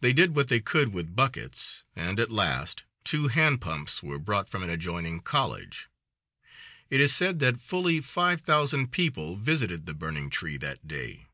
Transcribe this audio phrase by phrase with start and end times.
[0.00, 4.48] They did what they could with buckets, and at last two hand pumps were brought
[4.48, 5.86] from an adjoining college.
[6.88, 11.26] It is said that fully five thousand people visited the burning tree that day.